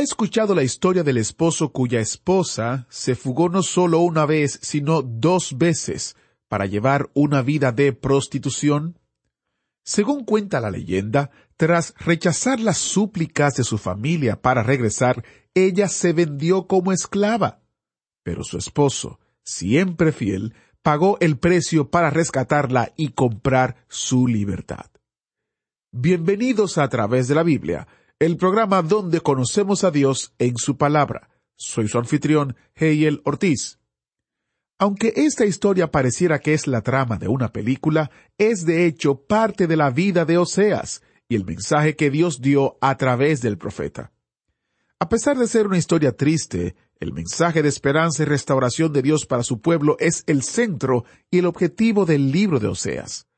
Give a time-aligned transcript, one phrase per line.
[0.00, 5.02] ¿Ha escuchado la historia del esposo cuya esposa se fugó no solo una vez, sino
[5.02, 6.16] dos veces
[6.48, 8.98] para llevar una vida de prostitución?
[9.84, 16.14] Según cuenta la leyenda, tras rechazar las súplicas de su familia para regresar, ella se
[16.14, 17.60] vendió como esclava.
[18.22, 24.86] Pero su esposo, siempre fiel, pagó el precio para rescatarla y comprar su libertad.
[25.92, 27.86] Bienvenidos a través de la Biblia,
[28.20, 31.30] el programa donde conocemos a Dios en su palabra.
[31.56, 33.78] Soy su anfitrión, Heiel Ortiz.
[34.78, 39.66] Aunque esta historia pareciera que es la trama de una película, es de hecho parte
[39.66, 44.12] de la vida de Oseas y el mensaje que Dios dio a través del profeta.
[44.98, 49.24] A pesar de ser una historia triste, el mensaje de esperanza y restauración de Dios
[49.24, 53.29] para su pueblo es el centro y el objetivo del libro de Oseas.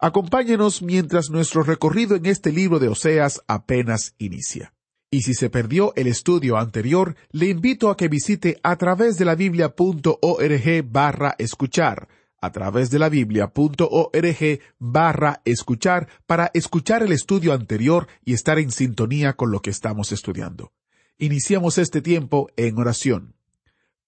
[0.00, 4.72] Acompáñenos mientras nuestro recorrido en este libro de Oseas apenas inicia.
[5.10, 9.24] Y si se perdió el estudio anterior, le invito a que visite a través de
[9.24, 12.08] la biblia.org barra escuchar,
[12.40, 18.70] a través de la biblia.org barra escuchar para escuchar el estudio anterior y estar en
[18.70, 20.70] sintonía con lo que estamos estudiando.
[21.18, 23.34] Iniciamos este tiempo en oración.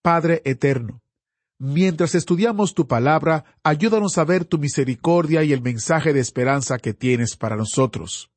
[0.02, 1.02] Padre eterno,
[1.60, 6.94] mientras estudiamos tu palabra, ayúdanos a ver tu misericordia y el mensaje de esperanza que
[6.94, 8.32] tienes para nosotros.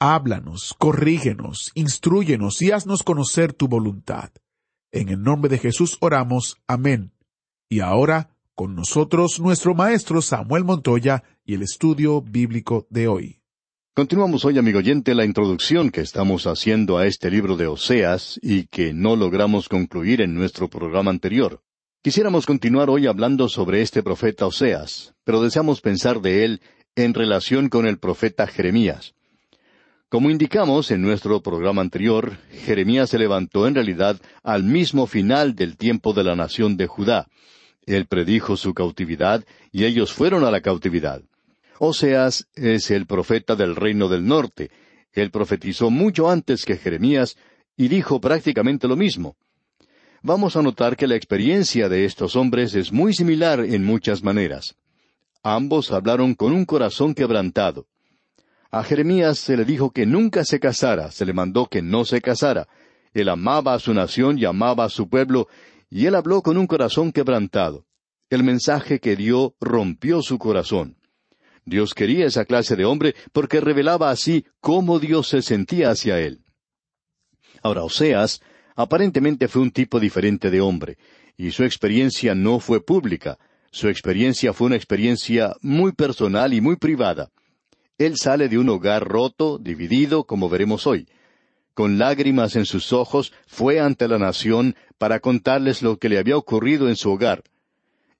[0.00, 4.30] Háblanos, corrígenos, instruyenos y haznos conocer tu voluntad.
[4.90, 6.56] En el nombre de Jesús oramos.
[6.66, 7.12] Amén.
[7.68, 13.40] Y ahora, con nosotros nuestro maestro Samuel Montoya y el estudio bíblico de hoy.
[13.94, 18.64] Continuamos hoy, amigo oyente, la introducción que estamos haciendo a este libro de Oseas y
[18.64, 21.62] que no logramos concluir en nuestro programa anterior.
[22.02, 26.62] Quisiéramos continuar hoy hablando sobre este profeta Oseas, pero deseamos pensar de él
[26.96, 29.12] en relación con el profeta Jeremías.
[30.08, 35.76] Como indicamos en nuestro programa anterior, Jeremías se levantó en realidad al mismo final del
[35.76, 37.28] tiempo de la nación de Judá.
[37.84, 41.20] Él predijo su cautividad y ellos fueron a la cautividad.
[41.78, 44.70] Oseas es el profeta del reino del norte.
[45.12, 47.36] Él profetizó mucho antes que Jeremías
[47.76, 49.36] y dijo prácticamente lo mismo.
[50.22, 54.76] Vamos a notar que la experiencia de estos hombres es muy similar en muchas maneras.
[55.42, 57.86] Ambos hablaron con un corazón quebrantado.
[58.70, 62.20] A Jeremías se le dijo que nunca se casara, se le mandó que no se
[62.20, 62.68] casara.
[63.14, 65.48] Él amaba a su nación y amaba a su pueblo,
[65.88, 67.86] y él habló con un corazón quebrantado.
[68.28, 70.98] El mensaje que dio rompió su corazón.
[71.64, 76.44] Dios quería esa clase de hombre porque revelaba así cómo Dios se sentía hacia él.
[77.62, 78.42] Ahora, Oseas
[78.80, 80.98] aparentemente fue un tipo diferente de hombre,
[81.36, 83.38] y su experiencia no fue pública,
[83.70, 87.30] su experiencia fue una experiencia muy personal y muy privada.
[87.98, 91.06] Él sale de un hogar roto, dividido, como veremos hoy.
[91.74, 96.36] Con lágrimas en sus ojos, fue ante la nación para contarles lo que le había
[96.36, 97.44] ocurrido en su hogar.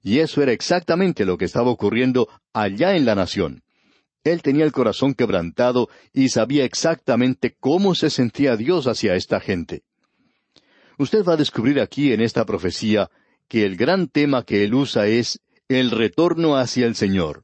[0.03, 3.63] Y eso era exactamente lo que estaba ocurriendo allá en la nación.
[4.23, 9.83] Él tenía el corazón quebrantado y sabía exactamente cómo se sentía Dios hacia esta gente.
[11.01, 13.09] Usted va a descubrir aquí en esta profecía
[13.47, 17.43] que el gran tema que él usa es el retorno hacia el Señor.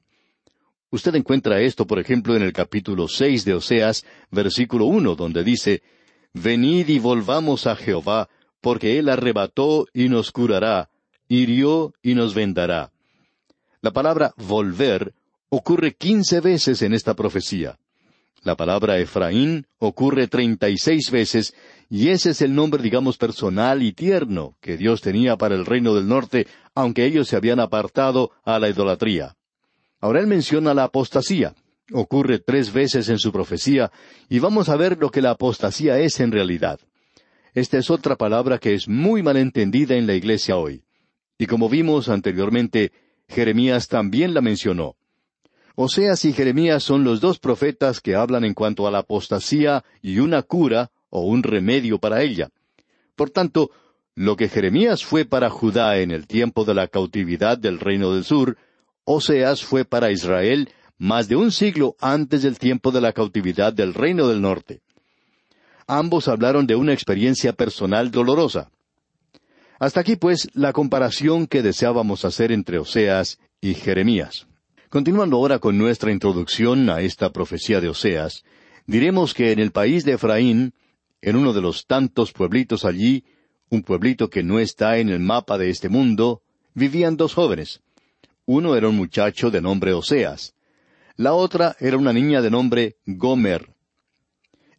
[0.91, 5.81] Usted encuentra esto, por ejemplo, en el capítulo seis de Oseas, versículo uno, donde dice
[6.33, 8.29] Venid y volvamos a Jehová,
[8.61, 10.91] porque él arrebató y nos curará,
[11.27, 12.91] hirió y nos vendará.
[13.81, 15.15] La palabra volver
[15.49, 17.79] ocurre quince veces en esta profecía.
[18.47, 21.53] La palabra Efraín ocurre treinta y seis veces,
[21.89, 25.93] y ese es el nombre, digamos, personal y tierno que Dios tenía para el reino
[25.93, 29.35] del norte, aunque ellos se habían apartado a la idolatría.
[29.99, 31.55] Ahora él menciona la apostasía.
[31.91, 33.91] Ocurre tres veces en su profecía,
[34.29, 36.79] y vamos a ver lo que la apostasía es en realidad.
[37.53, 40.85] Esta es otra palabra que es muy mal entendida en la iglesia hoy.
[41.37, 42.93] Y como vimos anteriormente,
[43.27, 44.95] Jeremías también la mencionó.
[45.79, 50.17] Oseas y Jeremías son los dos profetas que hablan en cuanto a la apostasía y
[50.17, 52.49] una cura o un remedio para ella.
[53.15, 53.69] Por tanto,
[54.15, 58.23] lo que Jeremías fue para Judá en el tiempo de la cautividad del reino del
[58.23, 58.57] sur,
[59.03, 63.93] Oseas fue para Israel más de un siglo antes del tiempo de la cautividad del
[63.93, 64.81] reino del norte.
[65.85, 68.71] Ambos hablaron de una experiencia personal dolorosa.
[69.77, 74.47] Hasta aquí, pues, la comparación que deseábamos hacer entre Oseas y Jeremías.
[74.89, 78.45] Continuando ahora con nuestra introducción a esta profecía de Oseas,
[78.85, 80.73] diremos que en el país de Efraín,
[81.21, 83.25] en uno de los tantos pueblitos allí,
[83.69, 86.41] un pueblito que no está en el mapa de este mundo,
[86.73, 87.81] vivían dos jóvenes.
[88.45, 90.53] Uno era un muchacho de nombre Oseas.
[91.17, 93.73] La otra era una niña de nombre Gomer.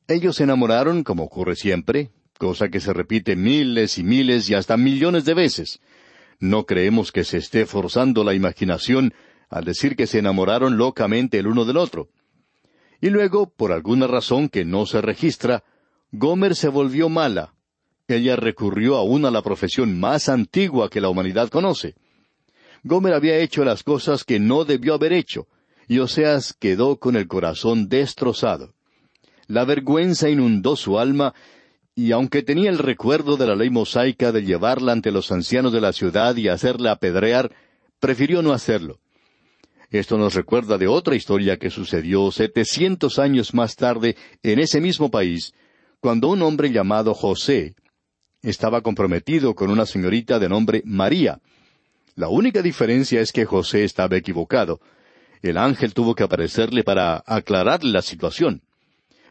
[0.07, 4.79] Ellos se enamoraron, como ocurre siempre, cosa que se repite miles y miles y hasta
[4.79, 5.81] millones de veces.
[6.41, 9.13] No creemos que se esté forzando la imaginación
[9.49, 12.09] al decir que se enamoraron locamente el uno del otro.
[13.01, 15.65] Y luego, por alguna razón que no se registra,
[16.13, 17.55] Gomer se volvió mala.
[18.09, 21.95] Ella recurrió aún a la profesión más antigua que la humanidad conoce.
[22.83, 25.47] Gomer había hecho las cosas que no debió haber hecho,
[25.89, 28.75] y Oseas quedó con el corazón destrozado.
[29.47, 31.35] La vergüenza inundó su alma,
[31.95, 35.81] y aunque tenía el recuerdo de la ley mosaica de llevarla ante los ancianos de
[35.81, 37.51] la ciudad y hacerla apedrear,
[37.99, 39.01] prefirió no hacerlo.
[39.91, 45.11] Esto nos recuerda de otra historia que sucedió setecientos años más tarde en ese mismo
[45.11, 45.55] país,
[46.01, 47.75] cuando un hombre llamado José
[48.43, 51.41] estaba comprometido con una señorita de nombre María.
[52.15, 54.81] La única diferencia es que José estaba equivocado.
[55.41, 58.63] El ángel tuvo que aparecerle para aclararle la situación.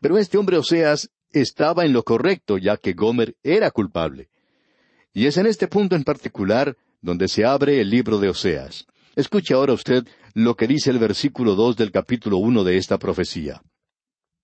[0.01, 4.29] Pero este hombre Oseas estaba en lo correcto, ya que Gomer era culpable.
[5.13, 8.87] Y es en este punto en particular donde se abre el libro de Oseas.
[9.15, 10.05] Escuche ahora usted
[10.37, 13.63] lo que dice el versículo dos del capítulo uno de esta profecía.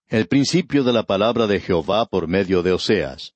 [0.07, 3.35] El principio de la palabra de Jehová por medio de Oseas.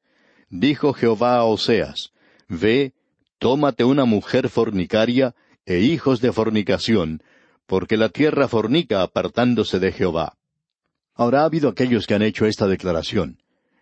[0.50, 2.14] Dijo Jehová a Oseas,
[2.50, 2.96] Ve,
[3.38, 5.36] tómate una mujer fornicaria
[5.68, 7.22] e hijos de fornicación,
[7.68, 10.36] porque la tierra fornica apartándose de Jehová.
[11.14, 13.38] Ahora ha habido aquellos que han hecho esta declaración,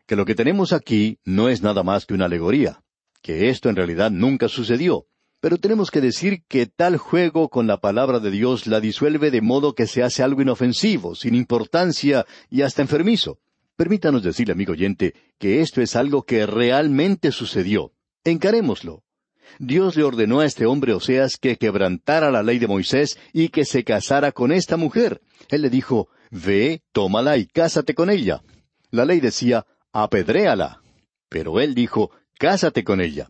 [0.05, 2.83] que lo que tenemos aquí no es nada más que una alegoría,
[3.21, 5.05] que esto en realidad nunca sucedió,
[5.45, 9.41] pero tenemos que decir que tal juego con la palabra de Dios la disuelve de
[9.41, 13.37] modo que se hace algo inofensivo, sin importancia y hasta enfermizo.
[13.75, 17.93] Permítanos decirle, amigo oyente, que esto es algo que realmente sucedió.
[18.23, 19.03] Encarémoslo.
[19.59, 23.65] Dios le ordenó a este hombre Oseas que quebrantara la ley de Moisés y que
[23.65, 25.21] se casara con esta mujer.
[25.49, 28.41] Él le dijo, Ve, tómala y cásate con ella.
[28.89, 30.81] La ley decía, apedréala.
[31.29, 32.09] Pero él dijo,
[32.39, 33.29] Cásate con ella.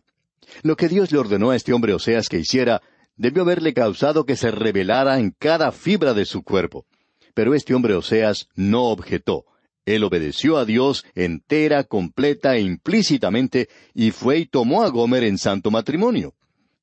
[0.62, 2.82] Lo que Dios le ordenó a este hombre Oseas que hiciera
[3.16, 6.86] debió haberle causado que se revelara en cada fibra de su cuerpo.
[7.34, 9.44] Pero este hombre Oseas no objetó.
[9.84, 15.38] Él obedeció a Dios entera, completa e implícitamente, y fue y tomó a Gomer en
[15.38, 16.34] santo matrimonio.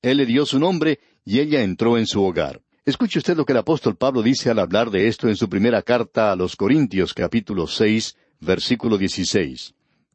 [0.02, 2.62] Él le dio su nombre, y ella entró en su hogar.
[2.86, 5.82] Escuche usted lo que el apóstol Pablo dice al hablar de esto en su primera
[5.82, 9.74] carta a los Corintios capítulo seis, versículo dieciséis.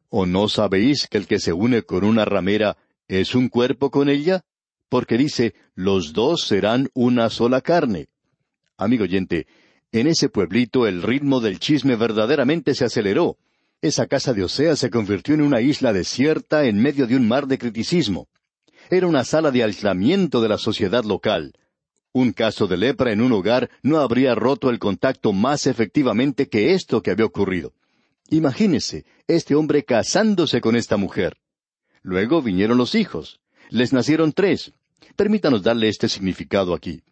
[0.09, 2.77] ¿O no sabéis que el que se une con una ramera
[3.09, 4.45] ¿Es un cuerpo con ella?
[4.87, 8.07] Porque dice, los dos serán una sola carne.
[8.77, 9.47] Amigo oyente,
[9.91, 13.37] en ese pueblito el ritmo del chisme verdaderamente se aceleró.
[13.81, 17.47] Esa casa de Osea se convirtió en una isla desierta en medio de un mar
[17.47, 18.27] de criticismo.
[18.91, 21.53] Era una sala de aislamiento de la sociedad local.
[22.13, 26.73] Un caso de lepra en un hogar no habría roto el contacto más efectivamente que
[26.73, 27.73] esto que había ocurrido.
[28.29, 31.37] Imagínese, este hombre casándose con esta mujer.
[32.09, 33.39] Luego vinieron los hijos.
[33.69, 34.73] Les nacieron tres.
[35.15, 37.03] Permítanos darle este significado aquí.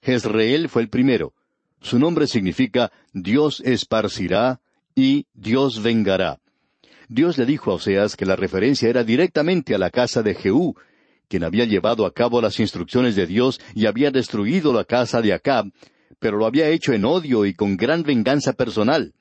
[0.00, 1.34] Jezreel fue el primero.
[1.82, 4.62] Su nombre significa Dios esparcirá
[4.94, 6.40] y Dios vengará.
[7.06, 10.74] Dios le dijo a Oseas que la referencia era directamente a la casa de Jehú,
[11.28, 15.34] quien había llevado a cabo las instrucciones de Dios y había destruido la casa de
[15.34, 15.70] Acab,
[16.18, 19.12] pero lo había hecho en odio y con gran venganza personal.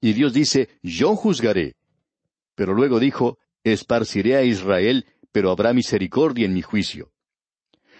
[0.00, 1.74] Y Dios dice, yo juzgaré.
[2.54, 7.10] Pero luego dijo, esparciré a Israel, pero habrá misericordia en mi juicio.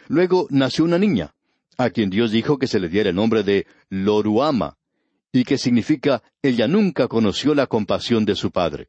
[0.07, 1.35] Luego nació una niña,
[1.79, 4.77] a quien Dios dijo que se le diera el nombre de Loruama,
[5.33, 8.89] y que significa ella nunca conoció la compasión de su padre.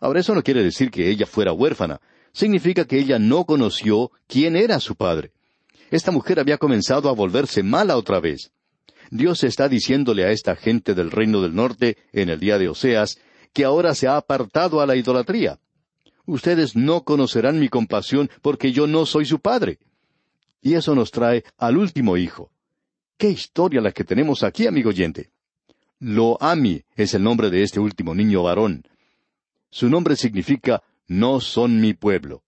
[0.00, 2.00] Ahora eso no quiere decir que ella fuera huérfana,
[2.32, 5.32] significa que ella no conoció quién era su padre.
[5.90, 8.52] Esta mujer había comenzado a volverse mala otra vez.
[9.10, 13.18] Dios está diciéndole a esta gente del reino del norte, en el día de Oseas,
[13.54, 15.58] que ahora se ha apartado a la idolatría
[16.28, 19.78] ustedes no conocerán mi compasión porque yo no soy su padre.
[20.60, 22.50] Y eso nos trae al último hijo.
[23.16, 25.30] Qué historia la que tenemos aquí, amigo oyente.
[26.00, 28.84] Loami es el nombre de este último niño varón.
[29.70, 32.42] Su nombre significa no son mi pueblo.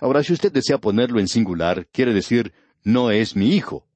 [0.00, 2.52] Ahora, si usted desea ponerlo en singular, quiere decir
[2.84, 3.86] no es mi hijo.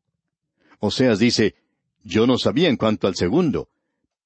[0.80, 1.54] Oseas dice,
[2.02, 3.68] yo no sabía en cuanto al segundo,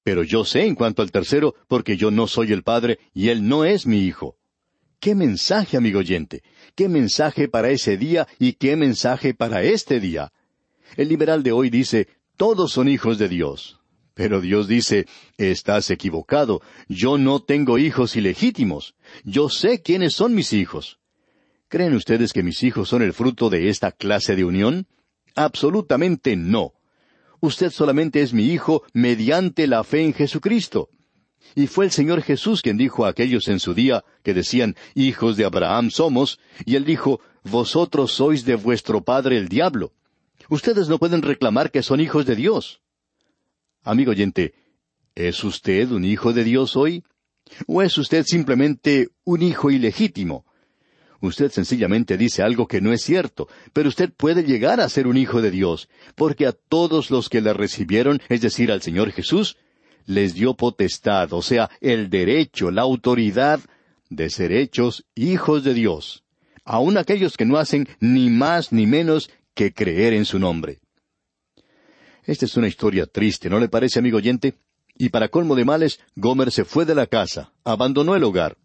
[0.03, 3.47] Pero yo sé en cuanto al tercero, porque yo no soy el padre y él
[3.47, 4.37] no es mi hijo.
[4.99, 6.43] ¿Qué mensaje, amigo oyente?
[6.75, 10.31] ¿Qué mensaje para ese día y qué mensaje para este día?
[10.97, 13.79] El liberal de hoy dice, todos son hijos de Dios.
[14.13, 20.53] Pero Dios dice, estás equivocado, yo no tengo hijos ilegítimos, yo sé quiénes son mis
[20.53, 20.99] hijos.
[21.67, 24.87] ¿Creen ustedes que mis hijos son el fruto de esta clase de unión?
[25.35, 26.73] Absolutamente no.
[27.41, 30.89] Usted solamente es mi hijo mediante la fe en Jesucristo.
[31.53, 35.37] Y fue el Señor Jesús quien dijo a aquellos en su día que decían, hijos
[35.37, 39.93] de Abraham somos, y él dijo, vosotros sois de vuestro padre el diablo.
[40.49, 42.81] Ustedes no pueden reclamar que son hijos de Dios.
[43.83, 44.53] Amigo oyente,
[45.13, 47.03] ¿es usted un hijo de Dios hoy?
[47.67, 50.45] ¿O es usted simplemente un hijo ilegítimo?
[51.21, 55.17] Usted sencillamente dice algo que no es cierto, pero usted puede llegar a ser un
[55.17, 59.57] hijo de Dios, porque a todos los que le recibieron, es decir, al Señor Jesús,
[60.05, 63.59] les dio potestad, o sea, el derecho, la autoridad
[64.09, 66.23] de ser hechos hijos de Dios,
[66.63, 70.79] aun aquellos que no hacen ni más ni menos que creer en su nombre.
[72.23, 74.55] Esta es una historia triste, ¿no le parece, amigo oyente?
[74.97, 78.57] Y para colmo de males, Gomer se fue de la casa, abandonó el hogar.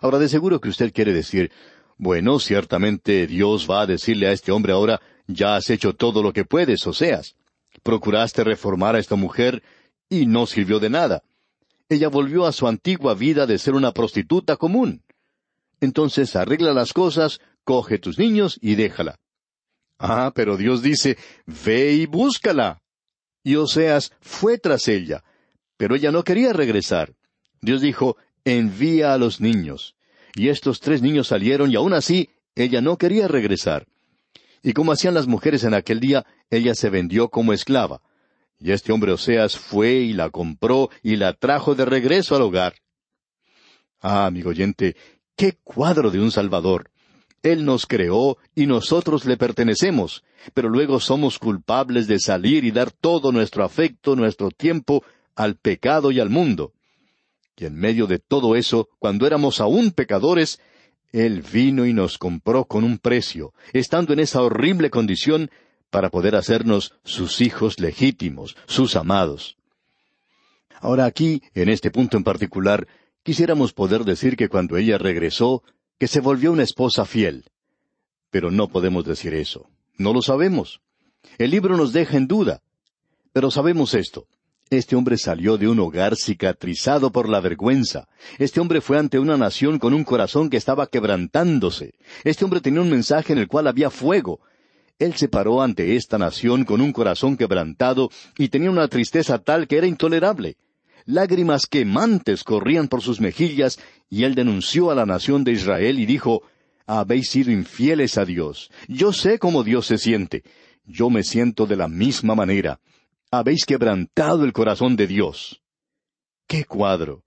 [0.00, 1.50] Ahora, de seguro que usted quiere decir,
[1.96, 6.32] bueno, ciertamente Dios va a decirle a este hombre ahora, ya has hecho todo lo
[6.32, 7.36] que puedes, Oseas.
[7.82, 9.62] Procuraste reformar a esta mujer
[10.12, 11.22] y no sirvió de nada.
[11.88, 15.02] Ella volvió a su antigua vida de ser una prostituta común.
[15.80, 19.18] Entonces arregla las cosas, coge tus niños y déjala.
[19.98, 21.16] Ah, pero Dios dice,
[21.46, 22.82] ve y búscala.
[23.42, 25.24] Y Oseas fue tras ella,
[25.78, 27.14] pero ella no quería regresar.
[27.62, 29.96] Dios dijo, envía a los niños.
[30.34, 33.86] Y estos tres niños salieron y aún así ella no quería regresar.
[34.62, 38.02] Y como hacían las mujeres en aquel día, ella se vendió como esclava.
[38.62, 42.74] Y este hombre Oseas fue y la compró y la trajo de regreso al hogar.
[44.00, 44.94] Ah, amigo oyente,
[45.34, 46.90] qué cuadro de un Salvador.
[47.42, 50.22] Él nos creó y nosotros le pertenecemos,
[50.54, 55.02] pero luego somos culpables de salir y dar todo nuestro afecto, nuestro tiempo
[55.34, 56.72] al pecado y al mundo.
[57.56, 60.60] Y en medio de todo eso, cuando éramos aún pecadores,
[61.10, 65.50] Él vino y nos compró con un precio, estando en esa horrible condición,
[65.92, 69.58] para poder hacernos sus hijos legítimos, sus amados.
[70.80, 72.88] Ahora aquí, en este punto en particular,
[73.22, 75.62] quisiéramos poder decir que cuando ella regresó,
[75.98, 77.44] que se volvió una esposa fiel.
[78.30, 79.68] Pero no podemos decir eso.
[79.98, 80.80] No lo sabemos.
[81.36, 82.62] El libro nos deja en duda.
[83.34, 84.26] Pero sabemos esto.
[84.70, 88.08] Este hombre salió de un hogar cicatrizado por la vergüenza.
[88.38, 91.92] Este hombre fue ante una nación con un corazón que estaba quebrantándose.
[92.24, 94.40] Este hombre tenía un mensaje en el cual había fuego.
[95.02, 99.66] Él se paró ante esta nación con un corazón quebrantado y tenía una tristeza tal
[99.66, 100.56] que era intolerable.
[101.06, 106.06] Lágrimas quemantes corrían por sus mejillas, y él denunció a la nación de Israel y
[106.06, 106.42] dijo,
[106.86, 108.70] Habéis sido infieles a Dios.
[108.86, 110.44] Yo sé cómo Dios se siente.
[110.84, 112.78] Yo me siento de la misma manera.
[113.32, 115.62] Habéis quebrantado el corazón de Dios.
[116.46, 117.24] ¡Qué cuadro!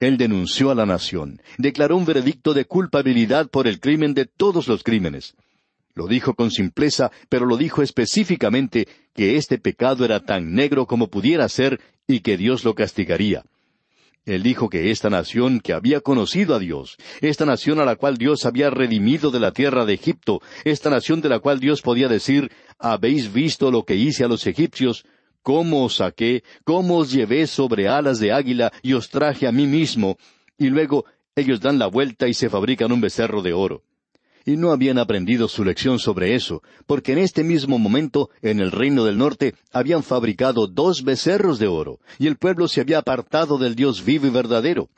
[0.00, 4.66] Él denunció a la nación, declaró un veredicto de culpabilidad por el crimen de todos
[4.66, 5.34] los crímenes.
[5.98, 11.08] Lo dijo con simpleza, pero lo dijo específicamente que este pecado era tan negro como
[11.08, 13.42] pudiera ser y que Dios lo castigaría.
[14.24, 18.16] Él dijo que esta nación que había conocido a Dios, esta nación a la cual
[18.16, 22.06] Dios había redimido de la tierra de Egipto, esta nación de la cual Dios podía
[22.06, 25.04] decir, habéis visto lo que hice a los egipcios,
[25.42, 29.66] cómo os saqué, cómo os llevé sobre alas de águila y os traje a mí
[29.66, 30.16] mismo,
[30.56, 33.82] y luego ellos dan la vuelta y se fabrican un becerro de oro
[34.48, 38.72] y no habían aprendido su lección sobre eso, porque en este mismo momento, en el
[38.72, 43.58] reino del norte, habían fabricado dos becerros de oro, y el pueblo se había apartado
[43.58, 44.88] del Dios vivo y verdadero.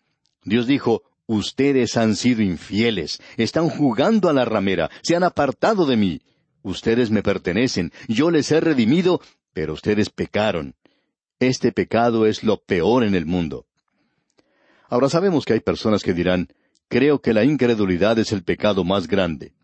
[0.44, 5.96] Dios dijo, Ustedes han sido infieles, están jugando a la ramera, se han apartado de
[5.96, 6.20] mí.
[6.62, 9.20] Ustedes me pertenecen, yo les he redimido,
[9.52, 10.76] pero ustedes pecaron.
[11.40, 13.66] Este pecado es lo peor en el mundo.
[14.88, 16.48] Ahora sabemos que hay personas que dirán,
[16.90, 19.54] creo que la incredulidad es el pecado más grande.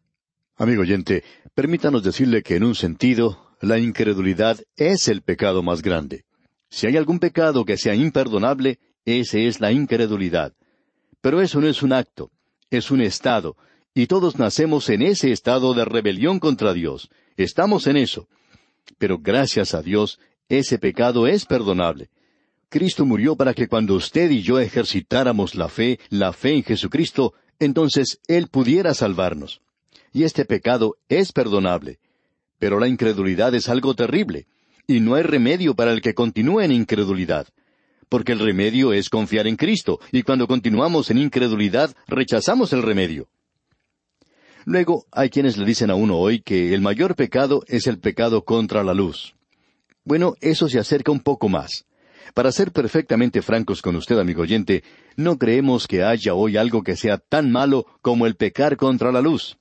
[0.57, 6.25] Amigo oyente, permítanos decirle que en un sentido, la incredulidad es el pecado más grande.
[6.71, 10.55] Si hay algún pecado que sea imperdonable, ese es la incredulidad.
[11.21, 12.31] Pero eso no es un acto,
[12.71, 13.57] es un estado,
[13.93, 17.11] y todos nacemos en ese estado de rebelión contra Dios.
[17.37, 18.29] Estamos en eso.
[18.99, 22.09] Pero gracias a Dios, ese pecado es perdonable.
[22.69, 27.35] Cristo murió para que cuando usted y yo ejercitáramos la fe, la fe en Jesucristo,
[27.59, 29.61] entonces Él pudiera salvarnos.
[30.13, 32.01] Y este pecado es perdonable.
[32.59, 34.47] Pero la incredulidad es algo terrible,
[34.87, 37.47] y no hay remedio para el que continúe en incredulidad.
[38.09, 43.29] porque el remedio es confiar en Cristo, y cuando continuamos en incredulidad, rechazamos el remedio.
[44.65, 48.45] Luego, hay quienes le dicen a uno hoy que el mayor pecado es el pecado
[48.45, 49.35] contra la luz.
[50.05, 51.85] Bueno, eso se acerca un poco más.
[52.35, 54.85] Para ser perfectamente francos con usted, amigo oyente,
[55.17, 59.21] no creemos que haya hoy algo que sea tan malo como el pecar contra la
[59.21, 59.57] luz.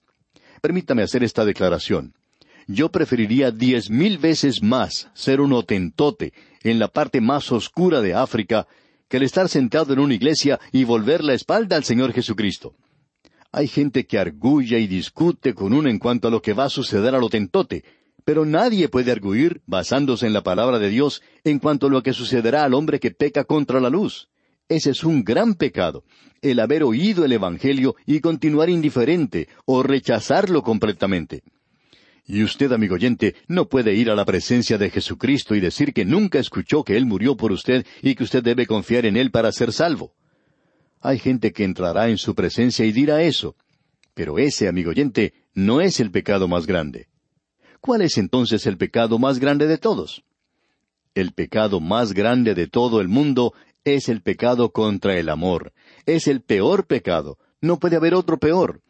[0.61, 2.13] Permítame hacer esta declaración.
[2.67, 8.15] Yo preferiría diez mil veces más ser un otentote en la parte más oscura de
[8.15, 8.67] África
[9.07, 12.73] que el estar sentado en una iglesia y volver la espalda al Señor Jesucristo.
[13.51, 16.69] Hay gente que argulla y discute con uno en cuanto a lo que va a
[16.69, 17.83] suceder al otentote,
[18.25, 22.11] pero nadie puede arguir, basándose en la palabra de Dios, en cuanto a lo que
[22.11, 24.29] sucederá al hombre que peca contra la luz.
[24.67, 26.03] Ese es un gran pecado,
[26.41, 31.43] el haber oído el Evangelio y continuar indiferente o rechazarlo completamente.
[32.25, 36.03] Y usted, amigo oyente, no puede ir a la presencia de Jesucristo y decir que
[36.03, 39.51] nunca escuchó que Él murió por usted y que usted debe confiar en Él para
[39.51, 40.15] ser salvo.
[40.99, 43.55] Hay gente que entrará en su presencia y dirá eso.
[44.15, 47.07] Pero ese, amigo oyente, no es el pecado más grande.
[47.85, 50.23] ¿Cuál es entonces el pecado más grande de todos?
[51.13, 55.71] El pecado más grande de todo el mundo es el pecado contra el amor.
[56.07, 57.37] Es el peor pecado.
[57.61, 58.81] No puede haber otro peor.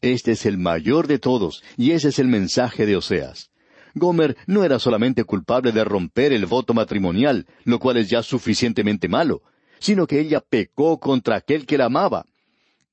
[0.00, 3.50] Este es el mayor de todos, y ese es el mensaje de Oseas.
[3.94, 9.08] Gomer no era solamente culpable de romper el voto matrimonial, lo cual es ya suficientemente
[9.08, 9.42] malo,
[9.78, 12.24] sino que ella pecó contra aquel que la amaba.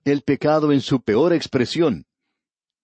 [0.03, 2.07] El pecado en su peor expresión.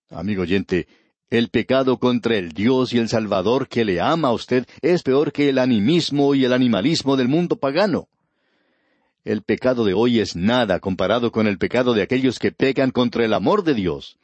[0.10, 0.88] Amigo oyente,
[1.32, 5.32] el pecado contra el Dios y el Salvador que le ama a usted es peor
[5.32, 8.10] que el animismo y el animalismo del mundo pagano.
[9.24, 13.24] El pecado de hoy es nada comparado con el pecado de aquellos que pecan contra
[13.24, 14.18] el amor de Dios.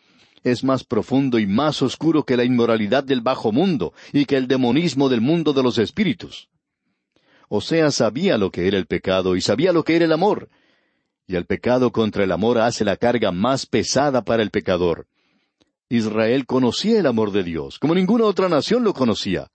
[0.43, 4.49] Es más profundo y más oscuro que la inmoralidad del bajo mundo y que el
[4.49, 6.49] demonismo del mundo de los espíritus.
[7.47, 10.49] Osea sabía lo que era el pecado y sabía lo que era el amor.
[11.25, 15.07] Y el pecado contra el amor hace la carga más pesada para el pecador.
[15.89, 19.47] Israel conocía el amor de Dios, como ninguna otra nación lo conocía.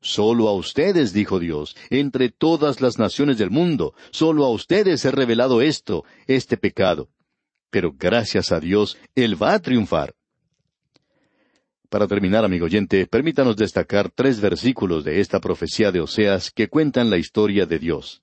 [0.00, 5.10] Solo a ustedes, dijo Dios, entre todas las naciones del mundo, solo a ustedes he
[5.10, 7.08] revelado esto, este pecado.
[7.70, 10.14] Pero gracias a Dios, Él va a triunfar.
[11.88, 17.08] Para terminar, amigo oyente, permítanos destacar tres versículos de esta profecía de Oseas que cuentan
[17.08, 18.20] la historia de Dios.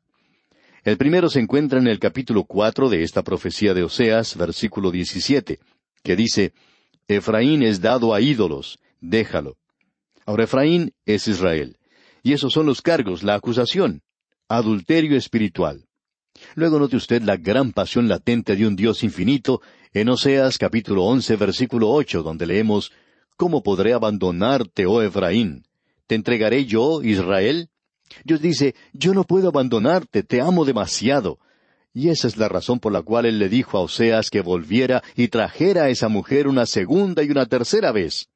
[0.84, 5.60] El primero se encuentra en el capítulo cuatro de esta profecía de Oseas, versículo diecisiete,
[6.04, 6.54] que dice,
[7.18, 9.58] Efraín es dado a ídolos, déjalo.
[10.26, 11.78] Ahora Efraín es Israel.
[12.24, 14.02] Y esos son los cargos, la acusación.
[14.48, 15.86] Adulterio espiritual.
[16.56, 19.62] Luego note usted la gran pasión latente de un Dios infinito
[19.94, 22.92] en Oseas capítulo once versículo ocho, donde leemos
[23.38, 25.66] ¿Cómo podré abandonarte, oh Efraín?
[26.06, 27.70] ¿Te entregaré yo, Israel?
[28.24, 31.40] Dios dice, yo no puedo abandonarte, te amo demasiado.
[31.94, 35.04] Y esa es la razón por la cual él le dijo a Oseas que volviera
[35.16, 38.30] y trajera a esa mujer una segunda y una tercera vez.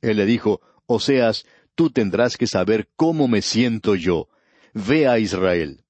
[0.00, 4.28] Él le dijo, Oseas, tú tendrás que saber cómo me siento yo.
[4.74, 5.84] Ve a Israel.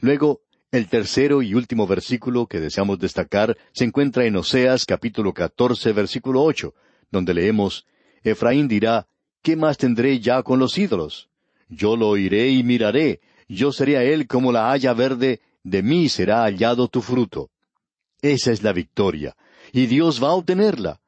[0.00, 0.40] Luego,
[0.72, 6.42] el tercero y último versículo que deseamos destacar se encuentra en Oseas capítulo catorce versículo
[6.42, 6.74] ocho,
[7.10, 7.86] donde leemos
[8.24, 9.06] Efraín dirá,
[9.42, 11.28] ¿qué más tendré ya con los ídolos?
[11.68, 16.08] Yo lo oiré y miraré, yo seré a él como la haya verde, de mí
[16.08, 17.50] será hallado tu fruto.
[18.22, 19.34] Esa es la victoria,
[19.72, 21.00] y Dios va a obtenerla.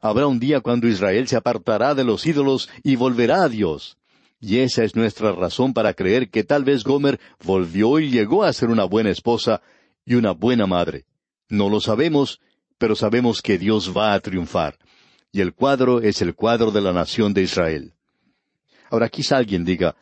[0.00, 3.96] Habrá un día cuando Israel se apartará de los ídolos y volverá a Dios.
[4.40, 8.52] Y esa es nuestra razón para creer que tal vez Gomer volvió y llegó a
[8.52, 9.60] ser una buena esposa
[10.04, 11.04] y una buena madre.
[11.48, 12.40] No lo sabemos,
[12.78, 14.78] pero sabemos que Dios va a triunfar.
[15.32, 17.92] Y el cuadro es el cuadro de la nación de Israel.
[18.90, 19.96] Ahora quizá alguien diga,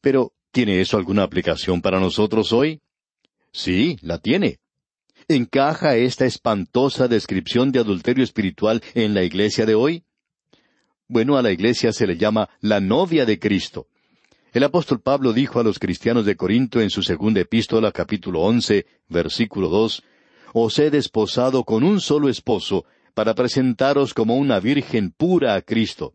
[0.00, 2.80] pero ¿tiene eso alguna aplicación para nosotros hoy?
[3.52, 4.58] Sí, la tiene.
[5.28, 10.04] ¿Encaja esta espantosa descripción de adulterio espiritual en la iglesia de hoy?
[11.06, 13.86] Bueno, a la iglesia se le llama la novia de Cristo.
[14.52, 18.86] El apóstol Pablo dijo a los cristianos de Corinto en su segunda epístola capítulo once,
[19.08, 20.02] versículo dos,
[20.54, 22.84] Os he desposado con un solo esposo,
[23.14, 26.14] para presentaros como una virgen pura a Cristo.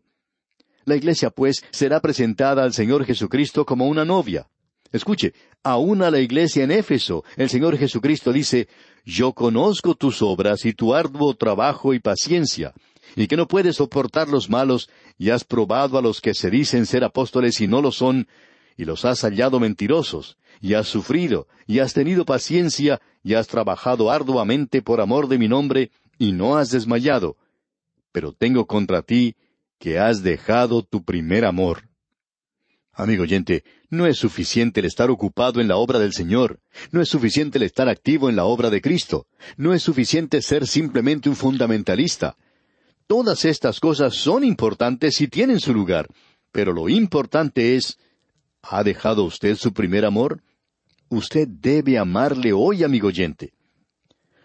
[0.84, 4.48] La iglesia, pues, será presentada al Señor Jesucristo como una novia.
[4.92, 8.68] Escuche, aún a la iglesia en Éfeso, el Señor Jesucristo dice,
[9.04, 12.72] Yo conozco tus obras y tu arduo trabajo y paciencia,
[13.14, 16.86] y que no puedes soportar los malos, y has probado a los que se dicen
[16.86, 18.28] ser apóstoles y no lo son,
[18.76, 24.10] y los has hallado mentirosos, y has sufrido, y has tenido paciencia, y has trabajado
[24.10, 27.36] arduamente por amor de mi nombre, y no has desmayado.
[28.12, 29.36] Pero tengo contra ti
[29.78, 31.87] que has dejado tu primer amor.
[32.98, 36.58] Amigo oyente, no es suficiente el estar ocupado en la obra del Señor,
[36.90, 40.66] no es suficiente el estar activo en la obra de Cristo, no es suficiente ser
[40.66, 42.36] simplemente un fundamentalista.
[43.06, 46.08] Todas estas cosas son importantes y tienen su lugar,
[46.50, 47.98] pero lo importante es,
[48.62, 50.42] ¿ha dejado usted su primer amor?
[51.08, 53.52] Usted debe amarle hoy, amigo oyente.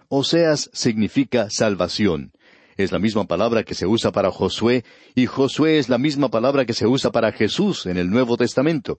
[0.10, 2.34] Oseas significa salvación.
[2.78, 4.84] Es la misma palabra que se usa para Josué,
[5.16, 8.98] y Josué es la misma palabra que se usa para Jesús en el Nuevo Testamento.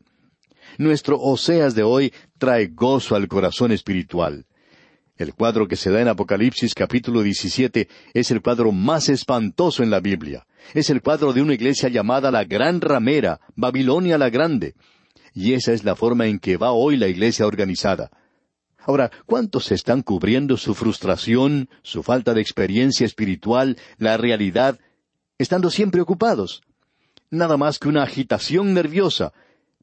[0.78, 4.46] Nuestro Oseas de hoy trae gozo al corazón espiritual.
[5.16, 9.90] El cuadro que se da en Apocalipsis capítulo 17 es el cuadro más espantoso en
[9.90, 10.44] la Biblia.
[10.72, 14.74] Es el cuadro de una iglesia llamada la Gran Ramera, Babilonia la Grande.
[15.32, 18.10] Y esa es la forma en que va hoy la iglesia organizada.
[18.86, 24.78] Ahora, ¿cuántos están cubriendo su frustración, su falta de experiencia espiritual, la realidad,
[25.38, 26.62] estando siempre ocupados?
[27.30, 29.32] Nada más que una agitación nerviosa,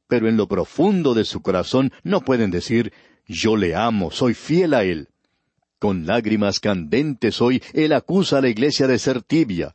[0.08, 2.94] pero en lo profundo de su corazón no pueden decir,
[3.28, 5.10] yo le amo, soy fiel a él.
[5.80, 9.74] Con lágrimas candentes hoy, él acusa a la iglesia de ser tibia.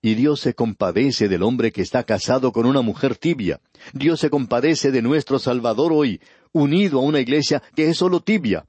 [0.00, 3.60] Y Dios se compadece del hombre que está casado con una mujer tibia.
[3.92, 6.20] Dios se compadece de nuestro Salvador hoy,
[6.54, 8.64] unido a una iglesia que es solo tibia.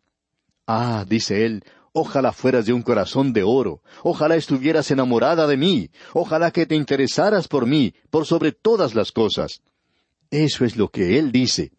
[0.68, 5.90] Ah, dice él, ojalá fueras de un corazón de oro, ojalá estuvieras enamorada de mí,
[6.14, 9.62] ojalá que te interesaras por mí, por sobre todas las cosas.
[10.32, 11.72] Eso es lo que él dice.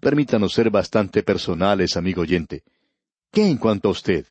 [0.00, 2.62] Permítanos ser bastante personales, amigo oyente.
[3.32, 4.26] ¿Qué en cuanto a usted?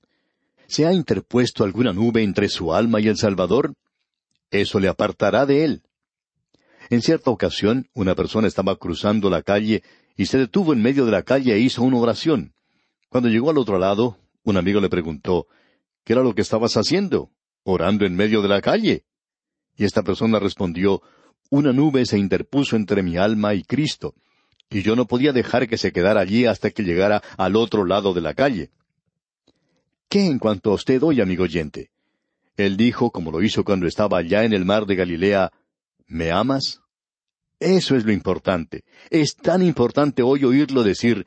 [0.68, 3.74] ¿Se ha interpuesto alguna nube entre su alma y el Salvador?
[4.50, 5.82] Eso le apartará de él.
[6.90, 9.84] En cierta ocasión, una persona estaba cruzando la calle
[10.18, 12.54] y se detuvo en medio de la calle e hizo una oración.
[13.10, 15.48] Cuando llegó al otro lado, un amigo le preguntó,
[16.04, 17.32] ¿qué era lo que estabas haciendo?
[17.64, 19.06] Orando en medio de la calle.
[19.78, 21.02] Y esta persona respondió,
[21.50, 24.16] una nube se interpuso entre mi alma y Cristo,
[24.70, 28.14] y yo no podía dejar que se quedara allí hasta que llegara al otro lado
[28.14, 28.72] de la calle.
[30.10, 31.92] ¿Qué en cuanto a usted hoy, amigo oyente?
[32.58, 35.52] Él dijo, como lo hizo cuando estaba allá en el mar de Galilea,
[36.08, 36.82] ¿Me amas?
[37.60, 38.84] Eso es lo importante.
[39.10, 41.26] Es tan importante hoy oírlo decir,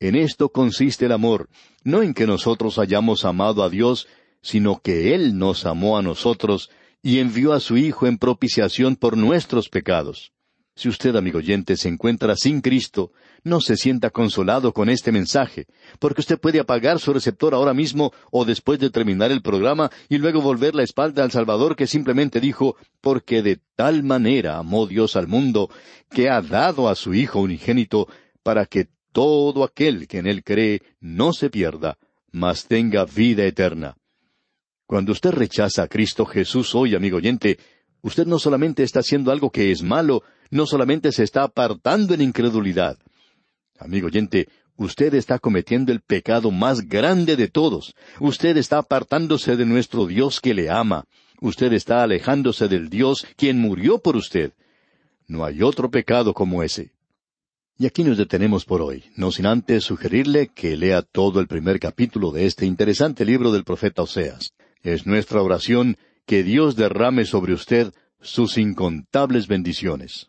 [0.00, 1.48] en esto consiste el amor,
[1.84, 4.08] no en que nosotros hayamos amado a Dios,
[4.42, 6.70] sino que Él nos amó a nosotros
[7.02, 10.32] y envió a su Hijo en propiciación por nuestros pecados.
[10.78, 13.10] Si usted, amigo oyente, se encuentra sin Cristo,
[13.42, 15.66] no se sienta consolado con este mensaje,
[15.98, 20.18] porque usted puede apagar su receptor ahora mismo o después de terminar el programa y
[20.18, 25.16] luego volver la espalda al Salvador que simplemente dijo, porque de tal manera amó Dios
[25.16, 25.68] al mundo,
[26.12, 28.06] que ha dado a su Hijo unigénito,
[28.44, 31.98] para que todo aquel que en él cree no se pierda,
[32.30, 33.96] mas tenga vida eterna.
[34.86, 37.58] Cuando usted rechaza a Cristo Jesús hoy, amigo oyente,
[38.00, 42.22] usted no solamente está haciendo algo que es malo, no solamente se está apartando en
[42.22, 42.98] incredulidad.
[43.78, 47.94] Amigo oyente, usted está cometiendo el pecado más grande de todos.
[48.20, 51.04] Usted está apartándose de nuestro Dios que le ama.
[51.40, 54.52] Usted está alejándose del Dios quien murió por usted.
[55.26, 56.92] No hay otro pecado como ese.
[57.80, 61.78] Y aquí nos detenemos por hoy, no sin antes sugerirle que lea todo el primer
[61.78, 64.52] capítulo de este interesante libro del profeta Oseas.
[64.82, 70.28] Es nuestra oración que Dios derrame sobre usted sus incontables bendiciones.